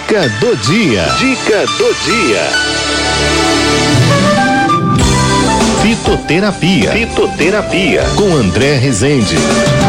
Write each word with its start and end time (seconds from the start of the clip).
Dica 0.00 0.28
do 0.40 0.56
dia. 0.56 1.04
Dica 1.18 1.66
do 1.76 1.94
dia. 2.04 2.40
Fitoterapia. 5.82 6.90
Fitoterapia. 6.92 8.04
Com 8.16 8.34
André 8.34 8.76
Rezende. 8.76 9.36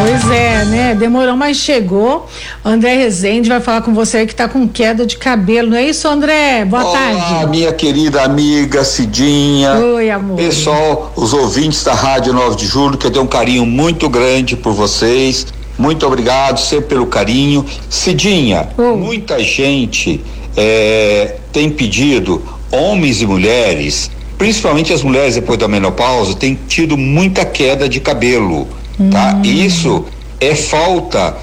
Pois 0.04 0.30
é, 0.30 0.66
né? 0.66 0.96
Demorou, 0.96 1.38
mas 1.38 1.58
chegou. 1.58 2.28
André 2.64 2.96
Rezende 2.96 3.48
vai 3.48 3.62
falar 3.62 3.82
com 3.84 3.94
você 3.94 4.26
que 4.26 4.36
tá 4.36 4.50
com 4.50 4.68
queda 4.68 5.06
de 5.06 5.18
cabelo. 5.18 5.70
Não 5.70 5.78
é 5.78 5.86
isso, 5.86 6.08
André? 6.10 6.66
Boa 6.66 6.84
Olá, 6.84 6.98
tarde. 6.98 7.48
minha 7.50 7.72
querida 7.72 8.22
amiga 8.24 8.84
Cidinha. 8.84 9.76
Oi, 9.76 10.12
amor. 10.12 10.36
Pessoal, 10.36 11.14
os 11.16 11.34
ouvintes 11.34 11.84
da 11.86 11.94
Rádio 11.94 12.34
9 12.34 12.58
de 12.58 12.68
Julho, 12.68 12.98
que 12.98 13.08
eu 13.08 13.12
tenho 13.12 13.24
um 13.24 13.30
carinho 13.30 13.66
muito 13.66 14.10
grande 14.10 14.58
por 14.58 14.74
vocês. 14.74 15.48
Muito 15.82 16.06
obrigado 16.06 16.60
sempre 16.60 16.90
pelo 16.90 17.08
carinho. 17.08 17.66
Cidinha, 17.90 18.70
Oh. 18.78 18.96
muita 18.96 19.44
gente 19.44 20.22
eh, 20.56 21.38
tem 21.52 21.72
pedido, 21.72 22.44
homens 22.72 23.20
e 23.22 23.26
mulheres, 23.26 24.12
principalmente 24.38 24.94
as 24.94 25.02
mulheres 25.02 25.34
depois 25.36 25.58
da 25.58 25.68
menopausa, 25.68 26.36
têm 26.36 26.58
tido 26.68 26.96
muita 26.98 27.44
queda 27.46 27.90
de 27.90 28.00
cabelo, 28.00 28.68
tá? 29.12 29.40
Isso 29.44 30.06
é 30.40 30.54
falta 30.54 31.36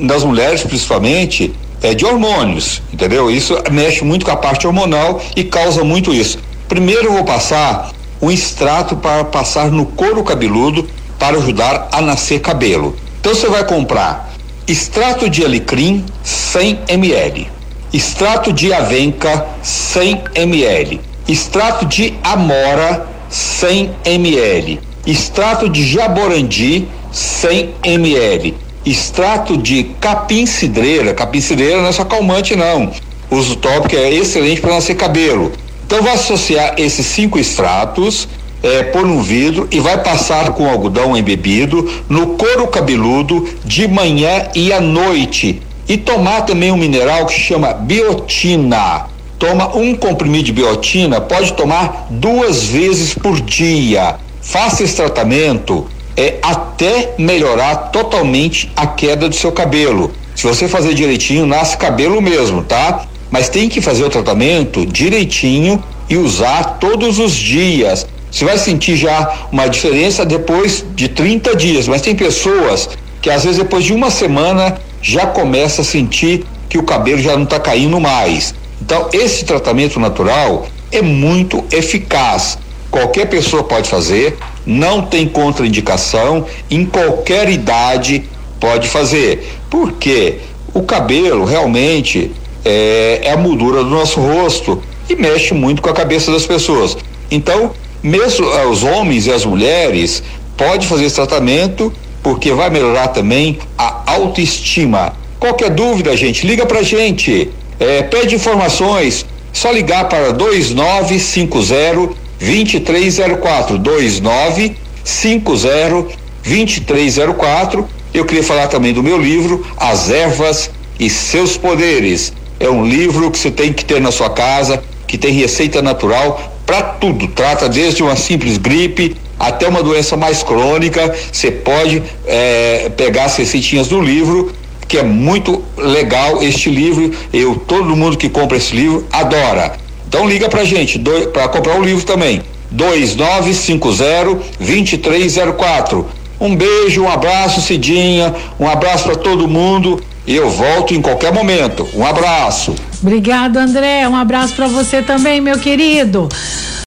das 0.00 0.24
mulheres 0.24 0.62
principalmente 0.62 1.52
é 1.82 1.92
de 1.92 2.04
hormônios, 2.06 2.80
entendeu? 2.92 3.30
Isso 3.30 3.54
mexe 3.70 4.02
muito 4.04 4.24
com 4.24 4.30
a 4.30 4.36
parte 4.36 4.66
hormonal 4.66 5.20
e 5.36 5.44
causa 5.44 5.84
muito 5.84 6.14
isso. 6.14 6.38
Primeiro 6.68 7.06
eu 7.06 7.12
vou 7.12 7.24
passar 7.24 7.90
um 8.22 8.30
extrato 8.30 8.96
para 8.96 9.22
passar 9.24 9.70
no 9.70 9.84
couro 9.86 10.22
cabeludo 10.24 10.88
para 11.24 11.38
ajudar 11.38 11.88
a 11.90 12.02
nascer 12.02 12.40
cabelo. 12.40 12.94
Então 13.18 13.34
você 13.34 13.48
vai 13.48 13.64
comprar 13.64 14.30
extrato 14.68 15.30
de 15.30 15.42
alecrim 15.42 16.04
100 16.22 16.80
ml, 16.86 17.48
extrato 17.94 18.52
de 18.52 18.74
avenca 18.74 19.46
100 19.62 20.22
ml, 20.34 21.00
extrato 21.26 21.86
de 21.86 22.12
amora 22.22 23.06
100 23.30 23.90
ml, 24.04 24.80
extrato 25.06 25.66
de 25.66 25.86
jaborandi 25.86 26.86
100 27.10 27.74
ml, 27.84 28.54
extrato 28.84 29.56
de 29.56 29.84
capim 29.98 30.44
cidreira, 30.44 31.14
capim 31.14 31.40
cidreira 31.40 31.80
não 31.80 31.88
é 31.88 31.92
só 31.92 32.04
calmante 32.04 32.54
não, 32.54 32.92
uso 33.30 33.56
tópico 33.56 33.96
é 33.96 34.12
excelente 34.12 34.60
para 34.60 34.74
nascer 34.74 34.94
cabelo. 34.94 35.52
Então 35.86 36.02
vai 36.02 36.12
associar 36.12 36.74
esses 36.76 37.06
cinco 37.06 37.38
extratos, 37.38 38.28
é, 38.62 38.84
pôr 38.84 39.06
no 39.06 39.22
vidro 39.22 39.68
e 39.70 39.80
vai 39.80 40.02
passar 40.02 40.52
com 40.52 40.68
algodão 40.68 41.16
embebido 41.16 41.90
no 42.08 42.28
couro 42.28 42.66
cabeludo 42.68 43.48
de 43.64 43.86
manhã 43.86 44.48
e 44.54 44.72
à 44.72 44.80
noite. 44.80 45.60
E 45.88 45.96
tomar 45.96 46.42
também 46.42 46.72
um 46.72 46.76
mineral 46.76 47.26
que 47.26 47.38
chama 47.38 47.74
biotina. 47.74 49.06
Toma 49.38 49.76
um 49.76 49.94
comprimido 49.94 50.44
de 50.44 50.52
biotina, 50.52 51.20
pode 51.20 51.52
tomar 51.52 52.06
duas 52.08 52.64
vezes 52.64 53.14
por 53.14 53.40
dia. 53.40 54.16
Faça 54.40 54.82
esse 54.82 54.96
tratamento 54.96 55.86
é, 56.16 56.38
até 56.42 57.14
melhorar 57.18 57.90
totalmente 57.90 58.70
a 58.76 58.86
queda 58.86 59.28
do 59.28 59.34
seu 59.34 59.52
cabelo. 59.52 60.12
Se 60.34 60.46
você 60.46 60.66
fazer 60.66 60.94
direitinho, 60.94 61.46
nasce 61.46 61.76
cabelo 61.76 62.20
mesmo, 62.20 62.62
tá? 62.62 63.06
Mas 63.30 63.48
tem 63.48 63.68
que 63.68 63.80
fazer 63.80 64.04
o 64.04 64.10
tratamento 64.10 64.86
direitinho 64.86 65.82
e 66.08 66.16
usar 66.16 66.78
todos 66.78 67.18
os 67.18 67.32
dias. 67.32 68.06
Você 68.34 68.44
vai 68.44 68.58
sentir 68.58 68.96
já 68.96 69.46
uma 69.52 69.68
diferença 69.68 70.26
depois 70.26 70.84
de 70.96 71.06
30 71.06 71.54
dias, 71.54 71.86
mas 71.86 72.02
tem 72.02 72.16
pessoas 72.16 72.88
que 73.22 73.30
às 73.30 73.44
vezes 73.44 73.58
depois 73.58 73.84
de 73.84 73.92
uma 73.92 74.10
semana 74.10 74.76
já 75.00 75.24
começa 75.24 75.82
a 75.82 75.84
sentir 75.84 76.44
que 76.68 76.76
o 76.76 76.82
cabelo 76.82 77.22
já 77.22 77.36
não 77.36 77.44
está 77.44 77.60
caindo 77.60 78.00
mais. 78.00 78.52
Então, 78.82 79.08
esse 79.12 79.44
tratamento 79.44 80.00
natural 80.00 80.66
é 80.90 81.00
muito 81.00 81.64
eficaz. 81.70 82.58
Qualquer 82.90 83.28
pessoa 83.28 83.62
pode 83.62 83.88
fazer, 83.88 84.36
não 84.66 85.02
tem 85.02 85.28
contraindicação, 85.28 86.44
em 86.68 86.84
qualquer 86.84 87.48
idade 87.48 88.24
pode 88.58 88.88
fazer. 88.88 89.48
Porque 89.70 90.40
o 90.74 90.82
cabelo 90.82 91.44
realmente 91.44 92.32
é, 92.64 93.20
é 93.22 93.30
a 93.30 93.36
moldura 93.36 93.84
do 93.84 93.90
nosso 93.90 94.18
rosto 94.20 94.82
e 95.08 95.14
mexe 95.14 95.54
muito 95.54 95.80
com 95.80 95.88
a 95.88 95.94
cabeça 95.94 96.32
das 96.32 96.44
pessoas. 96.44 96.96
Então, 97.30 97.72
mesmo 98.04 98.46
eh, 98.52 98.66
os 98.66 98.82
homens 98.82 99.26
e 99.26 99.32
as 99.32 99.46
mulheres 99.46 100.22
pode 100.58 100.86
fazer 100.86 101.06
esse 101.06 101.14
tratamento 101.14 101.90
porque 102.22 102.52
vai 102.52 102.68
melhorar 102.68 103.08
também 103.08 103.58
a 103.78 104.02
autoestima. 104.06 105.14
Qualquer 105.40 105.70
dúvida, 105.70 106.14
gente, 106.16 106.46
liga 106.46 106.66
pra 106.66 106.82
gente. 106.82 107.50
É, 107.80 108.02
pede 108.02 108.34
informações, 108.34 109.24
só 109.52 109.70
ligar 109.70 110.08
para 110.08 110.32
2950 110.32 112.14
2304 112.38 113.78
2950 113.78 116.18
2304. 116.44 117.88
Eu 118.12 118.24
queria 118.24 118.44
falar 118.44 118.68
também 118.68 118.92
do 118.92 119.02
meu 119.02 119.18
livro 119.18 119.66
As 119.76 120.10
Ervas 120.10 120.70
e 121.00 121.10
seus 121.10 121.56
Poderes. 121.56 122.32
É 122.60 122.70
um 122.70 122.86
livro 122.86 123.28
que 123.30 123.38
você 123.38 123.50
tem 123.50 123.72
que 123.72 123.84
ter 123.84 124.00
na 124.00 124.12
sua 124.12 124.30
casa, 124.30 124.82
que 125.06 125.18
tem 125.18 125.32
receita 125.32 125.82
natural 125.82 126.53
para 126.66 126.82
tudo. 126.82 127.28
Trata 127.28 127.68
desde 127.68 128.02
uma 128.02 128.16
simples 128.16 128.56
gripe 128.58 129.16
até 129.38 129.68
uma 129.68 129.82
doença 129.82 130.16
mais 130.16 130.42
crônica. 130.42 131.14
Você 131.32 131.50
pode 131.50 132.02
é, 132.26 132.90
pegar 132.96 133.24
as 133.24 133.36
receitinhas 133.36 133.88
do 133.88 134.00
livro, 134.00 134.52
que 134.86 134.98
é 134.98 135.02
muito 135.02 135.62
legal 135.76 136.42
este 136.42 136.70
livro. 136.70 137.12
Eu, 137.32 137.56
todo 137.56 137.96
mundo 137.96 138.16
que 138.16 138.28
compra 138.28 138.56
esse 138.56 138.74
livro 138.74 139.06
adora. 139.12 139.76
Então 140.08 140.28
liga 140.28 140.48
pra 140.48 140.64
gente 140.64 140.98
para 141.32 141.48
comprar 141.48 141.78
o 141.78 141.84
livro 141.84 142.04
também. 142.04 142.42
2950 142.70 144.38
2304. 144.58 146.06
Um 146.40 146.56
beijo, 146.56 147.02
um 147.02 147.08
abraço, 147.08 147.60
Cidinha, 147.60 148.34
um 148.58 148.68
abraço 148.68 149.04
para 149.04 149.16
todo 149.16 149.46
mundo. 149.48 150.02
Eu 150.26 150.48
volto 150.50 150.94
em 150.94 151.02
qualquer 151.02 151.32
momento. 151.32 151.86
Um 151.94 152.04
abraço. 152.04 152.74
Obrigado, 153.02 153.58
André. 153.58 154.08
Um 154.08 154.16
abraço 154.16 154.54
para 154.54 154.66
você 154.66 155.02
também, 155.02 155.40
meu 155.40 155.58
querido. 155.58 156.28